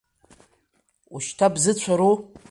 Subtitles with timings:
[1.15, 2.13] Ушьҭа бзыцәару?